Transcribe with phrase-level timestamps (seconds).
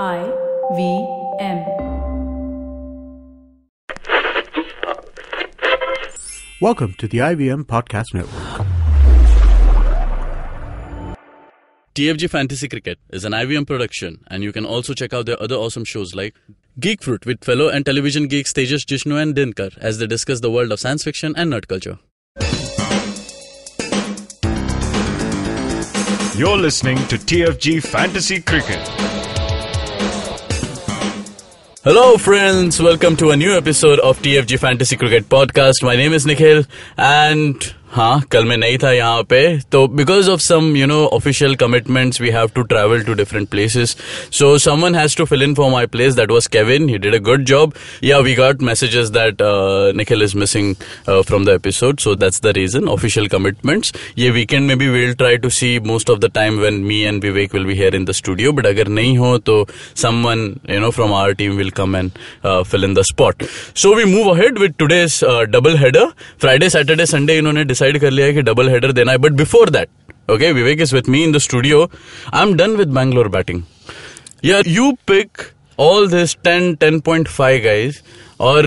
[0.00, 0.24] I
[0.74, 1.06] V
[1.38, 1.58] M.
[6.62, 8.66] Welcome to the IVM Podcast Network.
[11.94, 15.56] TFG Fantasy Cricket is an IVM production, and you can also check out their other
[15.56, 16.34] awesome shows like
[16.80, 20.50] Geek Fruit with fellow and television geeks Tejas Jishnu and Dinkar as they discuss the
[20.50, 21.98] world of science fiction and nerd culture.
[26.38, 28.88] You're listening to TFG Fantasy Cricket.
[31.84, 32.80] Hello, friends.
[32.80, 35.82] Welcome to a new episode of TFG Fantasy Cricket Podcast.
[35.82, 36.62] My name is Nikhil,
[36.96, 39.38] and हाँ कल मैं नहीं था यहाँ पे।
[39.72, 43.96] तो because of some you know official commitments we have to travel to different places
[44.32, 47.18] so someone has to fill in for my place that was Kevin he did a
[47.22, 47.72] good job
[48.04, 49.42] yeah we got messages that
[49.96, 50.74] Nikhil is missing
[51.08, 55.36] from the episode so that's the reason official commitments ये weekend में भी will try
[55.36, 58.12] to see most of the time when me and Vivek will be here in the
[58.20, 59.58] studio but अगर नहीं हो तो
[59.96, 62.10] someone you know from our team will come and
[62.46, 63.44] fill in the spot
[63.76, 68.26] so we move ahead with today's double header Friday Saturday Sunday इन्होंने decide कर लिया
[68.26, 71.32] है कि double header देना है but before that okay Vivek is with me in
[71.32, 71.82] the studio
[72.34, 73.62] I am done with Bangalore batting
[74.44, 75.42] यार you pick
[75.80, 78.00] all this ten ten point five guys
[78.40, 78.66] और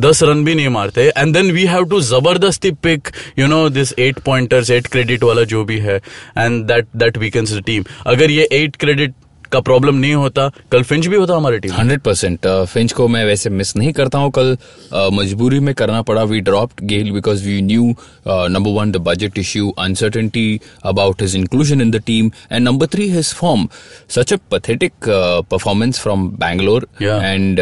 [0.00, 1.02] दस रन भी नहीं मारते.
[1.08, 3.08] And then we have to ज़बरदस्ती pick
[3.38, 7.52] you know this eight pointers eight credit वाला जो भी है and that that weakens
[7.52, 9.14] the team अगर ये एट क्रेडिट
[9.52, 13.24] का प्रॉब्लम नहीं होता। कल फिंच भी होता हमारे टीम हंड्रेड परसेंट फिंच को मैं
[13.24, 17.44] वैसे मिस नहीं करता हूँ। कल uh, मजबूरी में करना पड़ा। We drop Gayle because
[17.44, 17.94] we knew
[18.26, 23.08] number one the budget issue uncertainty about his inclusion in the team and number three
[23.10, 23.68] his form
[24.16, 24.92] such a pathetic
[25.50, 27.60] performance from Bangalore and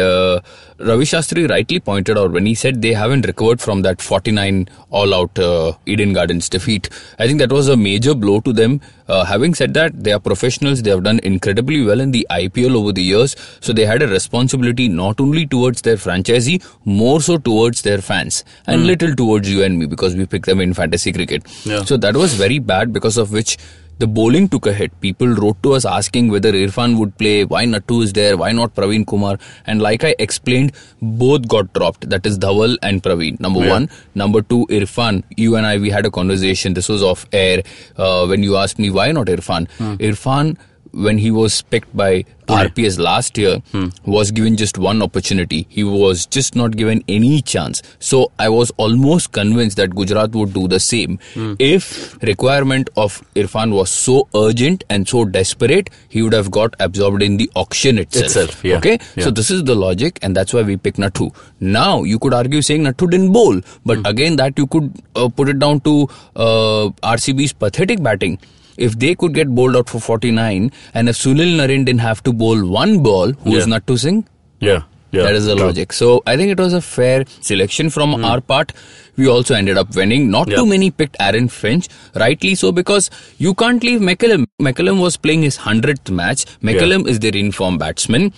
[0.79, 5.37] Ravi Shastri rightly pointed out when he said they haven't recovered from that 49 all-out
[5.37, 6.89] uh, Eden Gardens defeat.
[7.19, 8.79] I think that was a major blow to them.
[9.07, 10.81] Uh, having said that, they are professionals.
[10.81, 13.35] They have done incredibly well in the IPL over the years.
[13.59, 18.45] So they had a responsibility not only towards their franchisee, more so towards their fans,
[18.65, 21.43] and little towards you and me because we picked them in fantasy cricket.
[21.65, 21.83] Yeah.
[21.83, 23.57] So that was very bad because of which
[23.99, 24.91] the bowling took a hit.
[25.01, 28.73] People wrote to us asking whether Irfan would play, why Nattu is there, why not
[28.75, 29.37] Praveen Kumar.
[29.67, 30.71] And like I explained,
[31.01, 32.09] both got dropped.
[32.09, 33.39] That is Dhawal and Praveen.
[33.39, 33.71] Number Yeah.
[33.71, 33.89] one.
[34.15, 35.23] Number two, Irfan.
[35.35, 36.73] You and I, we had a conversation.
[36.73, 37.61] This was off air
[37.97, 39.67] uh, when you asked me why not Irfan.
[40.09, 40.57] Irfan,
[40.91, 43.61] when he was picked by RPS last year,
[44.05, 45.67] was given just one opportunity.
[45.69, 47.81] He was just not given any chance.
[47.99, 51.19] So I was almost convinced that Gujarat would do the same.
[51.59, 57.21] If requirement of Irfan was so urgent and so desperate, he would have got absorbed
[57.21, 58.25] in the auction itself.
[58.25, 58.77] Itself, yeah.
[58.77, 59.25] Okay, Yeah.
[59.25, 61.33] so this is the logic, and that's why we picked Nathu.
[61.59, 65.49] Now you could argue saying Nathu didn't bowl, but again that you could uh, put
[65.49, 68.39] it down to uh, RCB's pathetic batting.
[68.87, 72.33] If they could get bowled out for 49, and if Sunil Narine didn't have to
[72.43, 73.73] bowl one ball, who is Yeah.
[73.79, 74.21] Nathu sing?
[74.67, 74.79] yeah
[75.17, 75.65] yeah that is the true.
[75.67, 75.93] logic.
[75.97, 77.19] So I think it was a fair
[77.49, 78.25] selection from hmm.
[78.31, 78.73] our part.
[79.21, 80.29] We also ended up winning.
[80.35, 80.57] Not Yeah.
[80.61, 81.87] too many picked Aaron Finch,
[82.23, 83.09] rightly so, because
[83.45, 84.45] you can't leave McCallum.
[84.69, 86.45] McCallum was playing his hundredth match.
[86.71, 88.31] McCallum is their in-form batsman.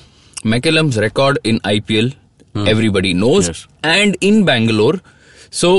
[0.54, 2.14] McCallum's record in IPL,
[2.56, 2.68] hmm.
[2.76, 3.68] everybody knows, Yes.
[3.84, 5.02] and in Bangalore.
[5.64, 5.74] So.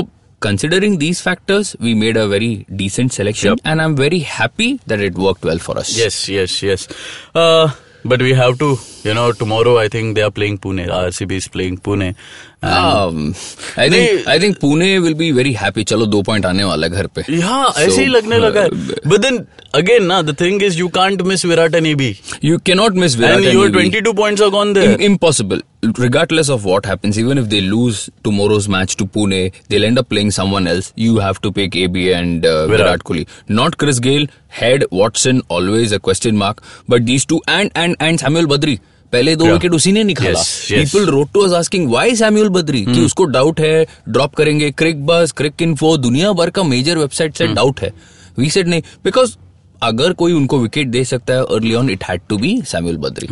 [0.45, 3.59] Considering these factors, we made a very decent selection, Yep.
[3.71, 5.95] and I'm very happy that it worked well for us.
[5.97, 6.87] Yes, yes, yes.
[7.33, 7.69] Uh,
[8.13, 8.69] but we have to,
[9.07, 10.87] you know, tomorrow I think they are playing Pune.
[10.89, 12.15] RCB is playing Pune.
[12.63, 13.33] Um,
[13.77, 15.83] I think I think Pune will be very happy.
[15.91, 19.19] चलो दो point आने वाला घर पे हाँ ऐसे ही लगने लगा है uh, बट
[19.21, 19.43] देन
[19.75, 22.15] अगेन ना the thing is you can't miss Virat and AB
[22.45, 25.63] You cannot miss Virat and and your 22 points are gone there Im- impossible.
[25.99, 27.97] Regardless of what happens, even if they lose
[28.27, 29.39] tomorrow's match to Pune,
[29.71, 30.91] they'll end up playing someone else.
[31.05, 32.83] You have to pick AB and uh, Virat.
[32.83, 33.03] Virat.
[33.09, 33.25] Kohli.
[33.59, 34.27] Not Chris Gale,
[34.61, 36.63] Head, Watson, always a question mark.
[36.93, 38.77] But these two and and and Samuel Badri.
[39.13, 40.39] पहले दो wicket उसी ने निकाला.
[40.79, 45.05] People wrote to us asking why Samuel Badree कि उसको doubt है drop करेंगे क्रिक
[45.05, 47.93] बस क्रिक इन्फो दुनिया भर का मेजर वेबसाइट से डाउट है।
[48.39, 49.35] वी सेड नहीं बिकॉज़
[49.83, 53.27] अगर कोई उनको विकेट दे सकता है early on it had to be Samuel Badree.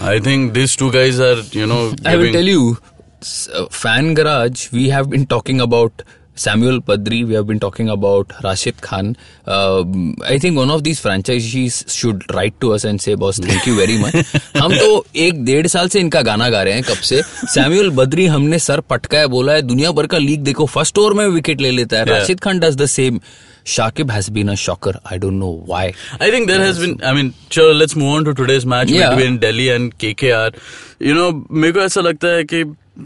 [0.00, 2.74] I think these two guys are, you know, I will giving- tell you,
[3.24, 6.04] s- uh, Fan Garage, we have been talking about
[6.40, 9.08] Samuel Padri, we have been talking about Rashid Khan.
[9.56, 13.66] Um I think one of these franchisees should write to us and say, boss, thank
[13.70, 14.14] you very much.
[14.56, 14.88] हम तो
[15.26, 17.20] एक डेढ़ साल से इनका गाना गा रहे हैं कब से
[17.54, 21.26] सैम्यूल बद्री हमने सर पटकाया बोला है दुनिया भर का लीग देखो फ़र्स्ट ओवर में
[21.38, 22.18] विकेट ले लेता है Yeah.
[22.18, 23.20] Rashid Khan does the same
[23.70, 24.92] Shakib has been a shocker.
[25.14, 25.80] I don't know why.
[26.26, 26.94] I think there has been.
[27.08, 27.26] I mean,
[27.56, 27.74] sure.
[27.80, 29.10] Let's move on to today's match Yeah.
[29.14, 30.46] between Delhi and KKR.
[31.08, 31.26] You know,
[31.64, 32.62] मेरे को ऐसा लगता है कि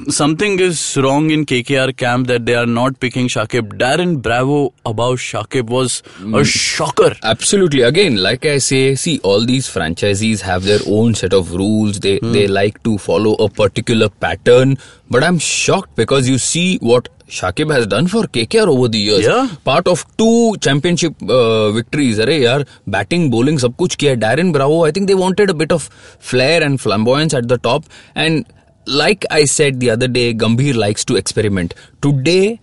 [0.08, 3.75] something is wrong in KKR camp that they are not picking Shakib.
[3.79, 6.44] Darren Bravo about Shakib was a mm.
[6.44, 7.14] shocker.
[7.23, 7.82] Absolutely.
[7.82, 12.00] Again, like I say, see, all these franchisees have their own set of rules.
[12.00, 12.32] They hmm.
[12.32, 14.79] they like to follow a particular pattern.
[15.11, 19.25] But I'm shocked because you see what Shakib has done for KKR over the years.
[19.25, 19.49] Yeah.
[19.64, 22.19] Part of two championship uh, victories.
[22.19, 24.19] Are yaar, batting, bowling, sab kuch kiya.
[24.19, 25.85] Darren Bravo, I think they wanted a bit of
[26.19, 27.85] flair and flamboyance at the top.
[28.14, 28.44] And
[28.89, 31.75] like I said the other day Gambhir likes to experiment
[32.23, 32.59] today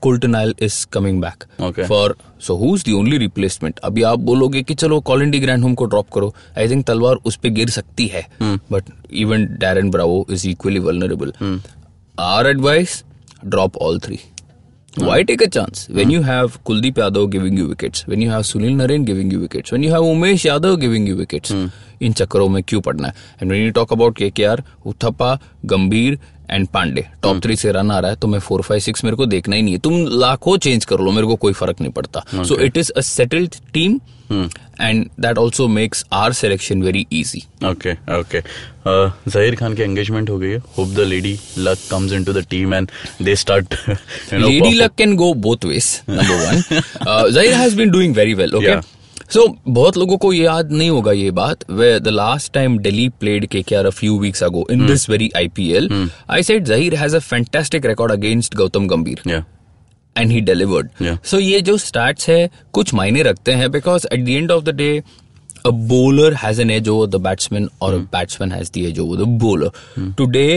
[0.00, 1.44] colton isle is coming back.
[1.60, 1.86] Okay.
[2.40, 5.74] So who is the only replacement अभी आप बोलोगे की चलो Colin de Grandhomme
[5.74, 6.32] को drop करो.
[6.58, 8.26] I think तलवार उस पर गिर सकती है.
[8.42, 11.32] But even Darren Bravo is equally vulnerable
[12.18, 13.02] our advice
[13.44, 14.18] drop all three
[14.96, 18.42] Why take a chance when you have Kuldeep Yadav giving you wickets, when you have
[18.42, 21.52] Sunil Narine giving you wickets, when you have Umesh Yadav giving you wickets?
[22.02, 26.18] इन चक्करों में क्यों पड़ना है and when you talk about KKR, Uthappa Gambhir
[26.50, 29.16] and Pandey top three से run आ रहा है तो मैं फोर फाइव सिक्स मेरे
[29.16, 31.92] को देखना ही नहीं है तुम लाखों चेंज कर लो मेरे को कोई फ़र्क नहीं
[31.92, 34.00] पड़ता so it is a settled team
[34.80, 37.42] and that also makes our selection very easy
[38.18, 38.42] okay.
[38.86, 40.60] Uh, Zahir Khan की engagement हो गई है.
[40.78, 41.32] Hope the lady
[41.66, 42.94] luck comes into the team and
[43.26, 43.74] they start.
[43.88, 43.96] You
[44.38, 45.90] know, Lady perform- luck can go both ways.
[46.08, 46.62] Number one,
[47.06, 47.92] uh, Zaire has been
[49.30, 53.46] सो बहुत लोगों को याद नहीं होगा ये बात way the last time Delhi played
[53.62, 55.88] KKR a few weeks ago in this very IPL
[56.30, 59.22] I said Zaheer has a fantastic record against Gautam Gambhir
[60.16, 64.28] and he delivered so ये जो स्टार्ट है कुछ मायने रखते हैं because at the
[64.28, 65.02] end of the day
[65.66, 69.28] a bowler has an edge over the batsman और batsman has the edge over the
[69.40, 70.48] bowler today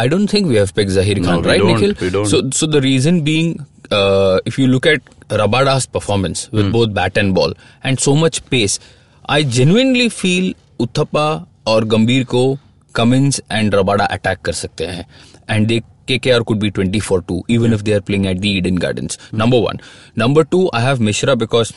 [0.00, 3.54] I don't think we have pick Zaheer Khan right Nikhil so the reason being
[3.92, 6.72] uh, if you look at Rabada's performance with mm.
[6.72, 7.52] both bat and ball
[7.82, 8.78] and so much pace,
[9.26, 12.58] I genuinely feel Uthappa और गंभीर को
[12.98, 15.04] Cummins and Rabada attack कर सकते हैं
[15.48, 18.48] and they KKR could be 20 for 2 even if they are playing at the
[18.48, 19.18] Eden Gardens.
[19.32, 19.80] Number one.
[20.16, 21.72] Number two, I have Mishra because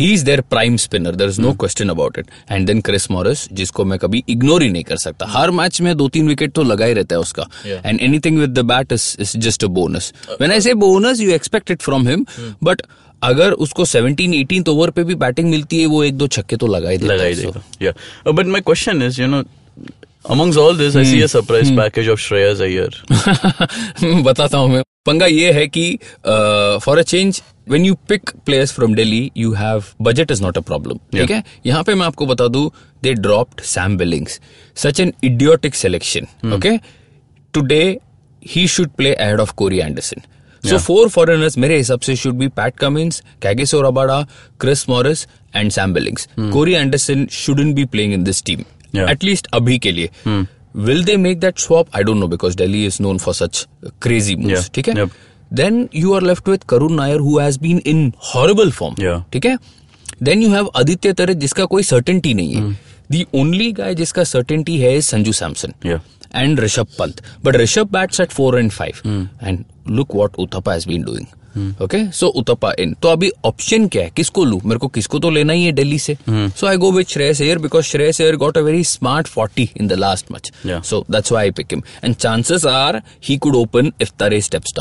[0.00, 3.52] he is their prime spinner there is no question about it and then Chris Morris
[3.52, 5.36] जिसको मैं कभी ignore ही नहीं कर सकता। hmm.
[5.36, 8.50] हर match में दो तीन wicket तो लगा ही रहता है उसका। And any with
[8.50, 12.08] the bat is is just a bonus when I say bonus you expect it from
[12.08, 12.26] him
[12.62, 12.82] but
[13.22, 16.66] अगर उसको 17, 18 ओवर पे भी बैटिंग मिलती है वो एक दो छक्के तो
[16.66, 19.44] लगा ही लगा ही देगा but my question is you know
[20.30, 21.00] Amongst all this, hmm.
[21.00, 21.78] I see a surprise hmm.
[21.78, 22.20] package of
[24.24, 25.98] बताता हूँ मैं। पंगा ये है कि
[26.82, 30.61] for a change When you pick players from Delhi you have budget is not a
[30.69, 32.67] problem ठीक है यहां पे मैं आपको बता दूं
[33.03, 34.39] they dropped Sam Billings
[34.83, 36.77] such an idiotic selection okay
[37.53, 37.83] today
[38.43, 40.21] he should play ahead of Corey Anderson
[40.63, 44.21] so four foreigners मेरे हिसाब से should be Pat Cummins Kagiso Rabada
[44.61, 48.63] Chris Morris and Sam Billings Corey Anderson shouldn't be playing in this team
[48.95, 49.09] Yeah.
[49.11, 50.09] At least अभी के लिए
[50.87, 51.87] Will they make that swap?
[51.93, 53.61] I don't know because Delhi is known for such
[54.05, 54.51] crazy moves.
[54.53, 54.69] Yeah.
[54.75, 54.93] ठीक है?
[54.95, 55.15] Yep.
[55.50, 58.94] Then you are left with Karun Nair who has been in horrible form.
[58.98, 59.22] Yeah.
[59.32, 59.56] ठीक है?
[60.22, 62.76] Then you have Aditya Taret जिसका कोई certainty नहीं है.
[63.10, 65.74] The only guy जिसका certainty है is Sanju Samson.
[65.84, 65.98] Yeah.
[66.34, 67.20] And Rishabh Pant.
[67.42, 69.02] But Rishabh bats at 4 and 5.
[69.40, 71.26] And look what Uthappa has been doing.
[71.82, 75.30] Okay so Uthappa इन तो अभी option क्या है किसको लू मेरे को किसको तो
[75.30, 78.58] लेना ही है दिल्ली से so I go with Shreyas Iyer because Shreyas Iyer got
[78.58, 80.84] a very smart 40 in the last match Yeah.
[80.90, 81.82] So that's why I pick him.
[82.02, 84.76] And chances are he could open if Tare steps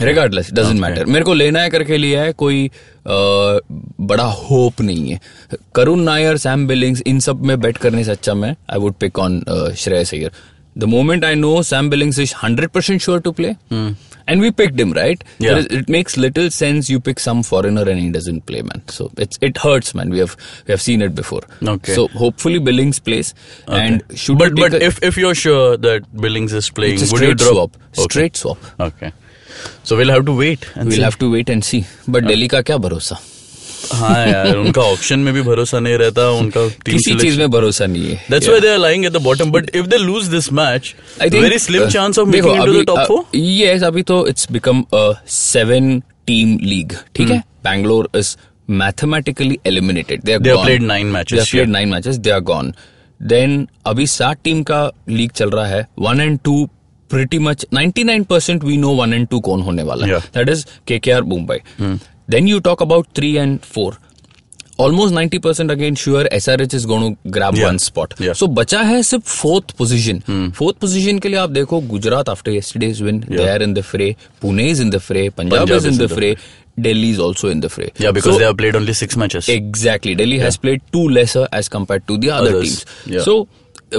[0.00, 1.06] Regardless, doesn't matter.
[1.06, 3.60] मेरे को लेना है करके लिया है कोई अ,
[4.10, 5.18] बड़ा hope नहीं है
[5.74, 9.18] करुण नायर सैम बिलिंग्स इन सब में बेट करने से अच्छा मैं I would pick
[9.18, 9.42] on
[9.78, 10.30] Shreyas Iyer
[10.78, 13.48] the moment I know Sam Billings is hundred percent sure to play
[14.28, 15.58] and we picked him right Yeah.
[15.60, 19.06] Is, it makes little sense you pick some foreigner and he doesn't play man so
[19.24, 20.36] it's it hurts man we have
[20.68, 21.42] we have seen it before
[21.74, 21.96] Okay.
[21.98, 23.32] so hopefully billings plays
[23.66, 23.82] Okay.
[23.82, 27.34] and should but but a- if if you're sure that Billings is playing, would you
[27.44, 27.52] drop?
[27.52, 28.08] swap Okay.
[28.08, 29.12] straight swap Okay.
[29.84, 30.22] So will have
[32.62, 33.18] क्या भरोसा
[33.92, 38.10] हाँ यार उनका option में भी भरोसा नहीं रहता उनका किसी चीज़ में भरोसा नहीं
[38.10, 40.94] है। That's why they are lying at the bottom but if they lose this match
[41.22, 45.12] very slim chance of making it the top 4 yes अभी तो it's become a
[45.28, 47.38] 7 team league ठीक है?
[47.64, 48.36] Bangalore is
[48.70, 52.74] mathematically eliminated they are played 9 matches they are played 9 matches they are gone
[53.22, 55.88] then अभी सात team का league चल रहा है.
[55.98, 56.70] One and two
[57.14, 61.20] pretty much 99% we know one and two कौन होने वाला है that is KKR
[61.34, 61.58] Mumbai
[62.34, 63.90] then you talk about three and four
[64.84, 67.66] almost 90% again sure SRH is going to grab Yeah.
[67.66, 68.32] one spot Yeah.
[68.40, 70.20] so बचा है सिर्फ़ fourth position
[70.58, 73.46] fourth position के लिए आप देखो Gujarat after yesterday's win they.
[73.50, 76.02] Are in the fray Pune is in the fray Punjab Punjab is in is the
[76.02, 76.36] in the fray
[76.84, 77.84] Delhi is also in the fray.
[78.02, 79.48] Yeah, because So- they have played only six matches.
[79.54, 80.14] Exactly.
[80.20, 80.46] Delhi yeah.
[80.46, 83.12] has played two lesser as compared to the other Others, teams.
[83.16, 83.22] yeah.
[83.26, 83.36] So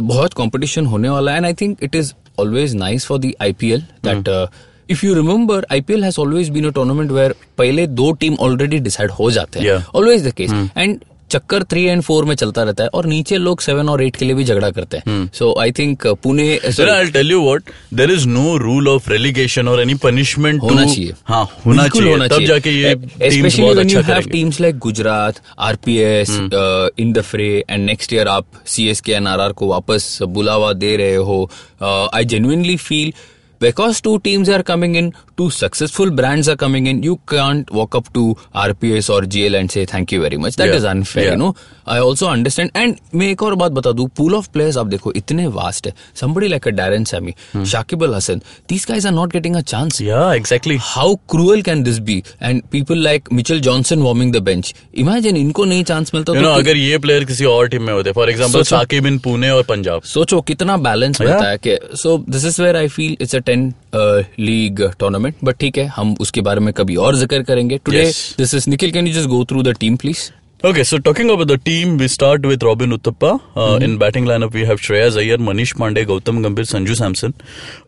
[0.10, 3.83] बहुत competition होने वाला है and I think it is always nice for the IPL
[4.03, 4.47] that uh,
[4.89, 9.11] if you remember IPL has always been a tournament where पहले दो team already decide
[9.21, 9.91] हो जाते हैं Yeah.
[10.01, 13.60] always the case and चक्कर three and four में चलता रहता है और नीचे लोग
[13.62, 17.32] सेवन और एट के लिए भी झगड़ा करते हैं। So I think Pune I'll tell
[17.32, 21.88] you what, there is no rule of relegation or any punishment होना चाहिए। हाँ होना
[21.88, 26.30] चाहिए। होना तब। जाके ये टीम्स you have करेंगे। teams like Gujarat RPS
[27.00, 31.50] in the fray and next year आप सीएसके एनआरआर को वापस बुलावा दे रहे हो।
[31.84, 33.14] I genuinely feel
[33.63, 37.97] because two teams are coming in two successful brands are coming in you can't walk
[37.99, 38.23] up to
[38.63, 40.79] rps or gl and say thank you very much That Yeah.
[40.79, 41.35] is unfair Yeah.
[41.35, 41.51] you know
[41.95, 45.13] i also understand and मैं एक और बात बता दूं pool of players आप देखो
[45.17, 47.35] इतने vast है somebody like a darren sammy
[47.73, 48.41] shakib al hasan
[48.73, 52.17] these guys are not getting a chance yeah exactly how cruel can this be
[52.51, 54.73] and people like Mitchell Johnson warming the bench
[55.05, 57.93] imagine इनको नहीं chance मिलता you तो know अगर ये player किसी और team में
[57.93, 61.31] होते फॉर एग्जांपल सोचो। साकिब इन पुणे और पंजाब सोचो कितना बैलेंस Yeah.
[61.31, 63.74] मिलता है कि so this is where I feel it's a ten
[64.40, 68.04] league tournament but ठीक है हम उसके बारे में कभी और ज़िक्र करेंगे। Today
[68.38, 70.30] this is Nikhil can you just go through the team please
[70.64, 74.62] okay so talking about the team we start with Robin Uthappa in batting lineup we
[74.66, 77.34] have Shreyas Iyer Manish Pandey Gautam Gambhir Sanju Samson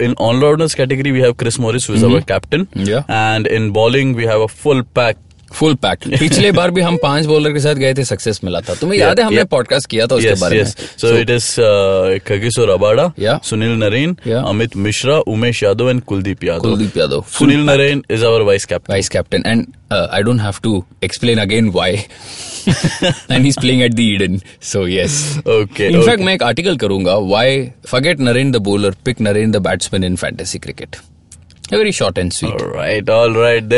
[0.01, 2.67] in allrounders category we have Chris Morris with our captain
[3.11, 5.17] and in bowling we have a full pack
[5.53, 8.75] full pack पिछले बार भी हम पाँच bowler के साथ गए थे success मिला था
[8.81, 11.27] तुम्हें याद है हमने पॉडकास्ट किया था उसके बारे में
[11.59, 13.39] uh, Kagiso Rabada, Yeah.
[13.39, 14.43] Sunil Narine, Yeah.
[14.43, 18.95] Amit Mishra, Umesh Yadav, and Kuldeep Yadav Sunil Narine is our vice captain.
[18.95, 22.05] vice captain and uh, I don't have to explain again why
[23.29, 25.87] and he's playing at the Eden so yes Okay.
[25.87, 26.05] in okay.
[26.07, 30.17] fact मैं एक article करूँगा why forget Naren the bowler pick Naren the batsman in
[30.17, 30.99] fantasy cricket
[31.71, 33.69] a very short and sweet All right, all right.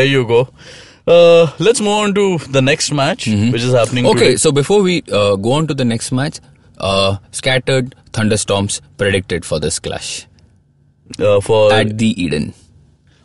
[1.09, 1.43] There you go.
[1.43, 4.17] Uh, let's move on to the next match, which is happening Mm-hmm.
[4.17, 4.35] okay today.
[4.37, 6.39] so before we uh, go on to the next match
[6.77, 10.25] uh, scattered thunderstorms predicted for this clash
[11.19, 12.53] Uh, for at the Eden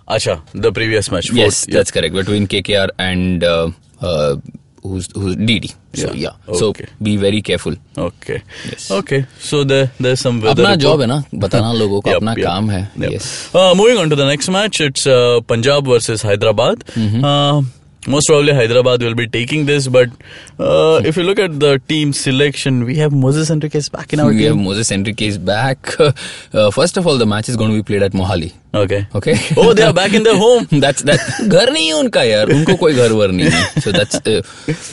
[0.08, 1.30] Acha, the previous match.
[1.32, 1.74] yes yeah.
[1.78, 4.36] that's correct between KKR and uh, uh,
[4.84, 5.68] who's who's needy.
[5.98, 6.14] so Yeah.
[6.22, 6.66] yeah so
[7.08, 7.76] be very careful
[8.06, 8.38] Okay.
[8.70, 8.90] Yes.
[8.96, 9.20] Okay.
[9.50, 10.62] So there, there's some weather.
[10.64, 13.12] अपना job job है ना बताना लोगों को अपना yep, काम है yep.
[13.14, 13.28] yes
[13.60, 16.84] Uh, moving on to the next match, it's uh, Punjab versus Hyderabad.
[17.04, 17.24] Mm-hmm.
[17.32, 17.62] Uh,
[18.07, 20.09] most probably Hyderabad will be taking this, but
[20.57, 24.29] uh, if you look at the team selection, we have Moses Enriquez back in our
[24.29, 24.63] we have team.
[24.63, 28.13] Moses Enriquez back uh, first of all the match is going to be played at
[28.13, 29.05] Mohali Okay.
[29.13, 30.65] okay Oh, they are back in their home.
[30.85, 31.19] that's that
[31.55, 34.41] घर नहीं है उनका यार उनको कोई घर वर नहीं है so that's uh,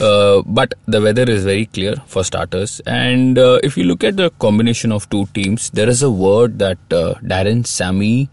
[0.09, 4.17] uh, but the weather is very clear for starters and uh, if you look at
[4.17, 8.29] the combination of two teams there is a word that uh, Darren Sammy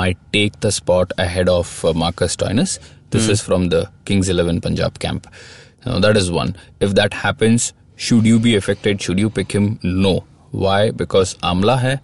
[0.00, 2.78] might take the spot ahead of uh, Marcus Stoinis
[3.14, 5.26] this is from the Kings 11 Punjab camp
[5.86, 6.54] now that is one
[6.86, 7.72] if that happens
[8.06, 9.68] should you be affected should you pick him
[10.04, 10.14] no
[10.64, 11.98] why because Amla है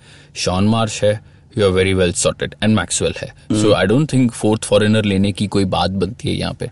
[0.44, 1.20] Sean Marsh है
[1.56, 3.26] you are very well sorted and Maxwell है
[3.62, 6.70] so I don't think fourth foreigner लेने की कोई बात बनती है यहाँ पे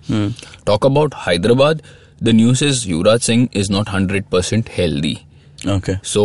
[0.66, 1.82] talk about Hyderabad
[2.22, 5.18] the news is Yuvraj Singh is not hundred percent healthy
[5.68, 5.94] Okay.
[6.02, 6.22] so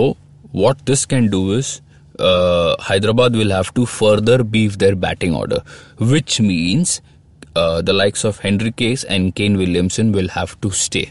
[0.54, 1.82] what this can do is
[2.20, 5.58] uh, Hyderabad will have to further beef their batting order,
[6.14, 7.02] which means
[7.57, 11.11] uh, the likes of Henry Case and Kane Williamson will have to stay.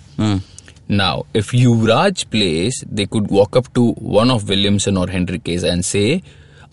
[0.88, 5.64] Now, if Yuvraj plays, they could walk up to one of Williamson or Henry Case
[5.64, 6.24] and say,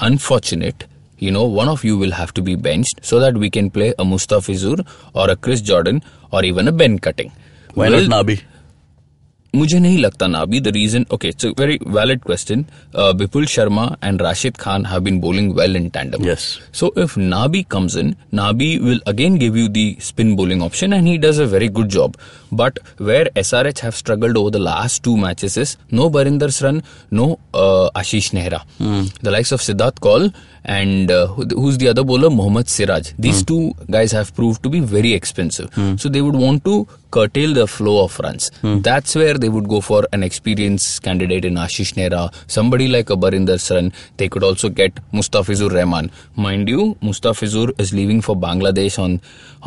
[0.00, 0.86] unfortunate,
[1.18, 3.90] you know, one of you will have to be benched so that we can play
[3.98, 7.32] a Mustafizur or a Chris Jordan or even a Ben Cutting.
[7.74, 8.42] Why Will- not Nabi?
[9.56, 12.64] मुझे नहीं लगता ना अभी the reason okay it's very valid question
[13.18, 16.48] Vipul Sharma and Rashid Khan have been bowling well in tandem yes
[16.80, 21.06] so if Nabi comes in Nabi will again give you the spin bowling option and
[21.06, 22.16] he does a very good job
[22.54, 26.82] but where SRH have struggled over the last two matches is no Barinder Sran
[27.12, 27.32] no
[27.96, 30.30] Ashish Nehra the likes of Siddharth Kaul
[30.68, 33.58] and who is the other bowler Mohammed Siraj these two
[33.90, 37.96] guys have prove to be very expensive so they would want to curtail the flow
[38.04, 38.46] of runs
[38.88, 42.22] that's where they would go for an experienced candidate in ashish nehra
[42.56, 43.92] somebody like a barinder Saran.
[44.18, 46.10] they could also get mustafizur rahman
[46.46, 49.20] mind you mustafizur is leaving for bangladesh on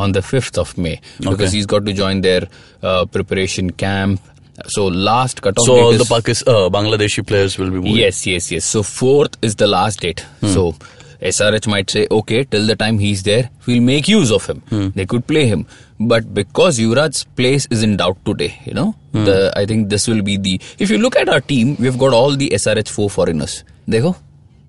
[0.03, 0.95] on the 5th of may
[1.29, 2.43] because he's got to join their
[2.83, 4.21] uh, preparation camp
[4.67, 7.95] so last cutoff So all the Pakistan, uh, Bangladeshi players will be moving.
[7.95, 8.65] Yes, yes, yes.
[8.65, 10.25] So fourth is the last date.
[10.55, 10.75] So
[11.21, 14.61] SRH might say, okay, till the time he's there, we'll make use of him.
[14.95, 15.65] They could play him.
[15.99, 20.21] But because Yuvraj's place is in doubt today, you know, the I think this will
[20.21, 20.59] be the.
[20.79, 23.63] If you look at our team, we've got all the SRH four foreigners.
[23.89, 24.15] देखो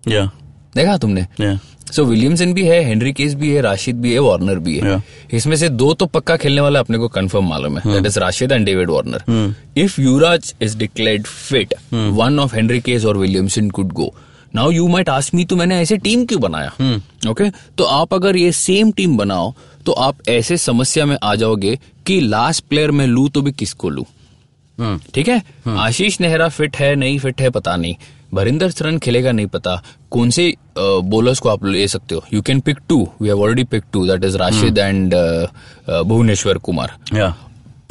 [0.08, 0.28] Yeah.
[0.76, 1.56] देखा तुमने Yeah.
[1.92, 5.00] सो Williamson भी है Henriques भी है राशिद भी है Warner भी है Yeah.
[5.34, 8.52] इसमें से दो तो पक्का खेलने वाला अपने को कंफर्म मालूम है that is Rashid
[8.52, 9.54] and David Warner
[9.84, 12.54] if Yuvraj is declared fit one of
[12.90, 14.12] Henriques और Williamson could go
[14.54, 16.70] now you might ask me तो मैंने ऐसे टीम क्यों बनाया?
[16.70, 17.52] Okay okay?
[17.78, 19.52] तो आप अगर ये सेम टीम बनाओ
[19.86, 23.88] तो आप ऐसे समस्या में आ जाओगे कि लास्ट प्लेयर में लू तो भी किसको
[23.88, 24.06] लू?
[25.14, 25.42] ठीक है?
[25.68, 27.94] आशीष नेहरा फिट है नहीं फिट है पता नहीं।
[28.34, 32.22] भरिंदर सरन खेलेगा नहीं पता। कौन से बोलर्स को आप ले सकते हो?
[32.34, 35.14] You can pick two we have already pick two that is Rashid and
[35.88, 36.96] Bhuvneshwar Kumar.
[37.14, 37.32] Yeah.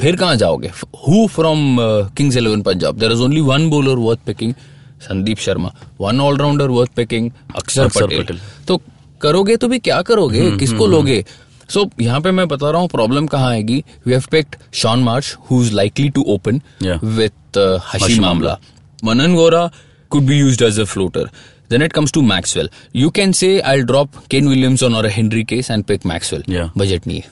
[0.00, 0.68] फिर कहाँ जाओगे?
[0.98, 1.76] Who from
[2.16, 4.54] Kings Eleven Punjab there is only one bowler worth picking
[5.00, 8.40] Sandeep Sharma one allrounder worth picking Axar Patel.
[8.68, 8.80] तो
[9.22, 10.50] करोगे तो भी क्या करोगे?
[10.58, 11.24] किसको लोगे?
[11.68, 13.82] सो so, यहाँ पे मैं बता रहा हूँ प्रॉब्लम कहाँ आएगी?
[14.06, 16.60] We have picked Shaun Marsh who is likely to open
[17.04, 17.58] with
[17.94, 18.58] Hashim Amla
[19.04, 19.70] Manan Vohra
[20.10, 21.30] could be used as a floater
[21.70, 24.48] then it comes to Maxwell you can say I drop Kane
[24.82, 25.06] Williamson और
[25.44, 27.22] Henriques and pick Maxwell budget नहीं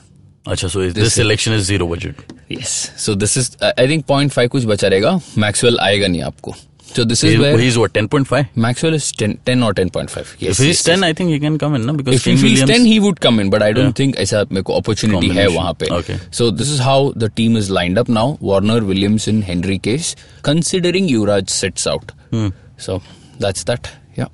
[0.47, 4.49] अच्छा so this selection is zero budget yes so this is I think point five
[4.49, 6.55] कुछ बचा रहेगा। Maxwell आएगा नहीं आपको।
[6.95, 8.47] So this is He- where he's what 10.5.
[8.65, 10.29] Maxwell is 10, 10 or 10.5.
[10.39, 10.51] Yes.
[10.53, 11.09] If he's yes, 10, yes.
[11.09, 11.93] I think he can come in, no?
[11.93, 12.71] Because If he Ken feels Williams.
[12.71, 13.97] 10 he would come in but I don't Yeah.
[13.99, 15.47] think ऐसा मेरे को opportunity है.
[15.47, 15.85] वहाँ पे.
[15.99, 16.17] Okay.
[16.39, 18.25] So this is how the team is lined up now.
[18.49, 20.09] Warner, Williamson, Henry case.
[20.49, 22.11] Considering Yuvraj sits out.
[22.33, 22.49] Hmm.
[22.87, 22.97] So
[23.45, 23.91] that's that.
[24.17, 24.33] Yeah.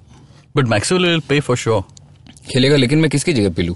[0.60, 1.84] But Maxwell will pay for sure.
[2.54, 3.76] खेलेगा लेकिन मैं किसकी जगह पे लूँ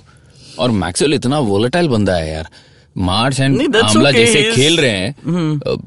[0.60, 2.48] और मैक्सवेल इतना volatile बंदा है यार
[3.00, 5.16] मार्च एंड आमला okay, जैसे खेल रहे हैं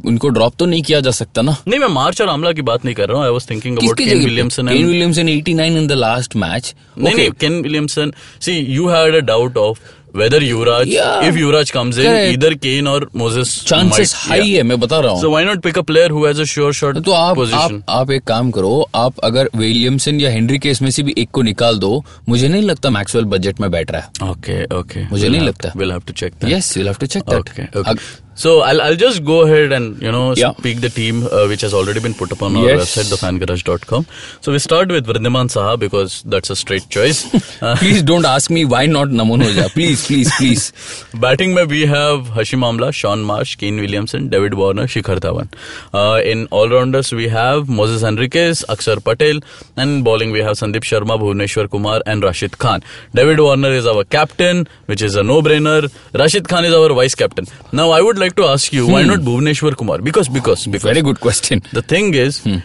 [0.07, 2.85] उनको ड्रॉप तो नहीं किया जा सकता ना। नहीं मैं मार्च और आमला की बात
[2.85, 5.93] नहीं कर रहा हूँ I was thinking about Kane Williamson Kane Williamson 89 in the
[5.93, 9.79] last match नहीं नहीं Kane Williamson see you had a doubt of
[10.17, 11.27] whether Yuvraj, Yeah.
[11.29, 12.89] if Yuvraj comes in, Correct.
[12.93, 13.53] or Moses.
[13.65, 14.57] Chances might, high yeah.
[14.57, 15.21] है मैं बता रहा हूँ.
[15.23, 17.83] So why not pick a player who has a sure shot तो आप position?
[17.89, 21.31] आप आप एक काम करो आप अगर विलियमसन या हेनरी के इसमें से भी एक
[21.31, 21.93] को निकाल दो
[22.29, 25.11] मुझे नहीं लगता मैक्सवेल बजट में बैठ रहा है Okay, okay.
[25.11, 26.51] मुझे we'll नहीं लगता। We'll have to check that.
[26.55, 27.41] Yes we'll have to check that.
[27.41, 27.99] Okay, okay.
[28.43, 30.53] So I'll, I'll just go ahead and you know yeah.
[30.55, 32.97] speak the team uh, which has already been put up on our yes.
[32.97, 34.05] website thefangarage.com.
[34.41, 37.23] So we start with Vrindaman Saha because that's a straight choice.
[37.63, 39.69] Uh, please don't ask me why not Namonoja.
[39.73, 40.73] Please, please, please.
[41.21, 45.47] Batting we have Hashim Amla, Sean Marsh, Kane Williamson, David Warner, Shikhar Dhawan.
[45.95, 49.39] Uh, in all rounders we have Moses Henriquez, Akshar Patel,
[49.77, 52.83] and bowling we have Sandeep Sharma, Bhuvneshwar Kumar, and Rashid Khan.
[53.15, 55.81] David Warner is our captain, which is a no-brainer.
[56.19, 57.47] Rashid Khan is our vice captain.
[57.71, 58.93] Now I would like to ask you, hmm.
[58.93, 59.99] why not Bhuvneshwar Kumar?
[59.99, 62.45] Because because because very good question the thing is.
[62.45, 62.61] hmm.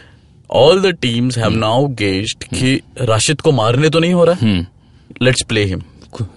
[0.49, 1.59] All the teams have hmm.
[1.59, 2.57] now gauged hmm.
[2.57, 4.65] कि राशिद को मारने तो नहीं हो रहा
[5.21, 5.81] let's play him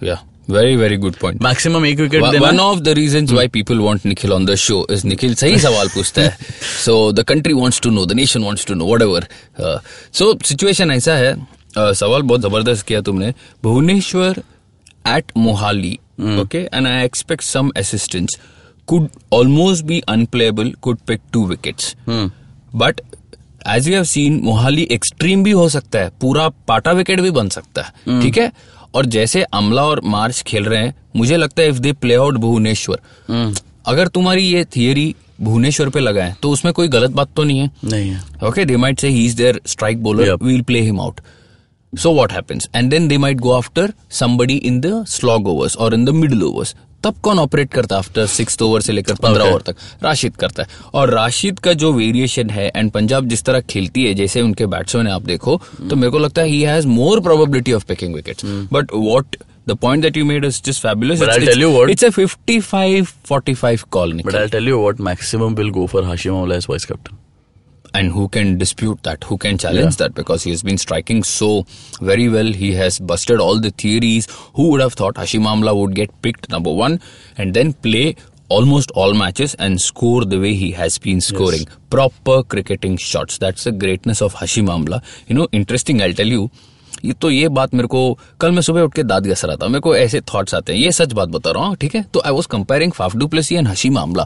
[0.03, 0.17] या
[0.49, 4.05] very very good point maximum एक wicket One देना of the reasons why people want
[4.11, 6.37] Nikhil on the show is Nikhil सही सवाल पूछता है
[6.85, 9.21] so the country wants to know the nation wants to know whatever
[9.59, 9.77] uh,
[10.19, 14.43] so situation ऐसा है uh, सवाल बहुत ज़बरदस्त किया तुमने Bhuvneshwar
[15.05, 15.97] at Mohali
[16.41, 18.37] okay and I expect some assistance
[18.87, 22.27] could almost be unplayable could pick two wickets Hmm.
[22.83, 23.01] but
[23.67, 27.49] as you have seen Mohali extreme भी हो सकता है पूरा पाटा विकेट भी बन
[27.55, 28.51] सकता है ठीक है
[28.95, 32.37] और जैसे अमला और मार्च खेल रहे हैं मुझे लगता है if they play out
[32.45, 32.99] Bhuvneshwar
[33.91, 37.69] अगर तुम्हारी ये थियरी भुवनेश्वर पे लगाए तो उसमें कोई गलत बात तो नहीं है
[37.85, 40.25] नहीं है Okay, they might say he's their strike bowler.
[40.27, 40.43] Yep.
[40.47, 41.21] We'll play him out.
[41.93, 42.67] So what happens?
[42.79, 43.85] And then they might go after
[44.21, 46.73] somebody in the slog overs or in the middle overs.
[47.03, 49.53] तब कौन operate करता है after six over से लेकर पंद्रह Okay.
[49.53, 49.75] Over तक?
[50.03, 54.13] राशिद करता है। और राशिद का जो वेरिएशन है एंड पंजाब जिस तरह खेलती है
[54.13, 55.59] जैसे उनके बैट्समैन आप देखो
[55.89, 59.35] तो मेरे को लगता है he has more probability of picking wickets but what
[59.67, 62.09] the point that you made is just fabulous But I'll tell you what- it's a
[62.09, 66.69] 55 45 call But I'll tell you what maximum will go for Hashim Amla as
[66.73, 67.20] vice captain.
[67.93, 71.65] And who can dispute that who can challenge that because he has been striking so
[72.01, 72.45] very well.
[72.45, 74.27] He has busted all the theories.
[74.55, 77.01] Who would have thought hashim amla would get picked number one
[77.37, 78.15] and then play
[78.49, 81.65] almost all matches and score the way he has been scoring?
[81.89, 83.37] Proper cricketing shots.
[83.37, 85.03] That's the greatness of hashim amla.
[85.27, 86.49] You know interesting i'll tell you
[87.05, 88.01] ये तो ये बात मेरे को
[88.39, 90.79] कल मैं सुबह उठ के दादी असर आता था। मेरे को ऐसे थॉट्स आते हैं।
[90.79, 92.03] ये सच बात बता रहा हूँ ठीक है?
[92.13, 94.25] तो I was comparing Faf du Plessis and Hashim Amla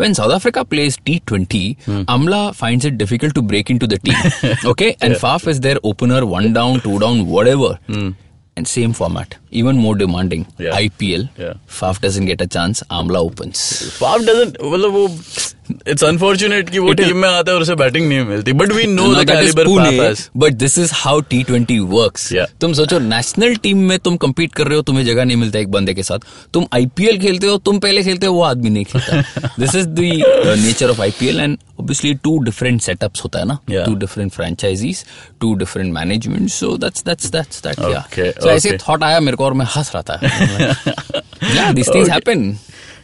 [0.00, 4.00] when South Africa plays T twenty Amla find it difficult to break in to the
[4.04, 7.78] team okay and Faf is their opener one down two down whatever
[8.56, 10.46] and same format even more demanding.
[10.58, 10.78] Yeah.
[10.80, 11.58] IPL, Yeah.
[11.80, 13.64] Faf doesn't get a chance, Amla opens.
[13.98, 15.06] Faf doesn't मतलब वो
[15.92, 18.72] it's unfortunate कि वो is- team में आता है और उसे batting नहीं मिलती but
[18.72, 21.78] we know Now the that is calibre Pune, Faf has but this is how T20
[21.94, 22.26] works.
[22.36, 22.50] Yeah.
[22.60, 25.70] तुम सोचो नेशनल टीम में तुम compete कर रहे हो तुम्हें जगह नहीं मिलता एक
[25.76, 29.50] बंदे के साथ तुम आईपीएल खेलते हो तुम पहले खेलते हो वो आदमी नहीं खेलता
[29.58, 30.00] this is the
[30.64, 33.84] nature of IPL and obviously two different setups होता है ना Yeah.
[33.86, 35.04] Two different franchises
[35.40, 38.80] two different management so that's that's that's that या Okay, सो ऐसे okay.
[38.88, 40.20] थॉट आया मेरे को और मैं हंस रहा था
[41.72, 42.10] this Okay.
[42.12, 42.56] Happen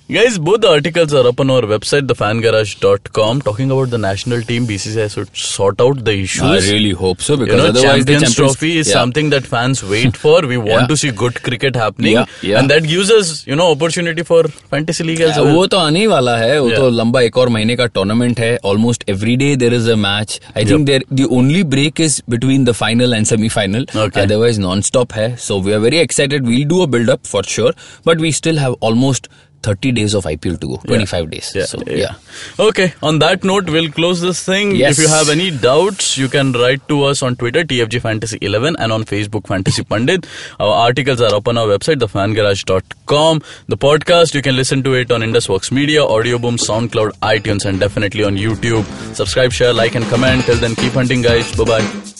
[0.10, 4.66] Guys, both the articles are up on our website, thefangarage.com, talking about the national team.
[4.68, 6.44] BCCI should sort out the issues.
[6.44, 8.98] I really hope so because you know, otherwise the Champions Champions Trophy is Yeah.
[9.00, 10.36] something that fans wait for.
[10.52, 10.86] We want Yeah.
[10.92, 12.60] to see good cricket happening, Yeah, yeah.
[12.60, 14.42] and that gives us, you know, opportunity for
[14.76, 15.50] fantasy league as well.
[15.56, 16.78] वो तो आने ही वाला है वो Yeah.
[16.80, 20.40] तो लंबा एक और महीने का टूर्नामेंट है almost every day there is a match
[20.58, 24.20] I think there the only break is between the final and semifinal Okay.
[24.22, 27.44] Otherwise non stop है so we are very excited we'll do a build up for
[27.56, 27.76] sure
[28.08, 29.28] but we still have almost
[29.63, 31.31] 30 days of IPL to go, 25 yeah.
[31.31, 31.53] days.
[31.55, 31.65] Yeah.
[31.65, 31.97] So, yeah.
[31.97, 32.15] yeah.
[32.59, 32.93] Okay.
[33.03, 34.75] On that note, we'll close this thing.
[34.75, 34.99] Yes.
[34.99, 38.77] If you have any doubts, you can write to us on Twitter, TFG Fantasy 11,
[38.79, 40.27] and on Facebook, Fantasy Pandit.
[40.59, 43.43] Our articles are up on our website, thefangarage.com.
[43.69, 48.25] The podcast, you can listen to it on IndusWorks Media, Audioboom, SoundCloud, iTunes, and definitely
[48.25, 48.85] on YouTube.
[49.15, 50.45] Subscribe, share, like, and comment.
[50.45, 51.55] Till then, keep hunting, guys.
[51.57, 52.11] Bye bye.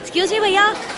[0.00, 0.97] Excuse me, भैया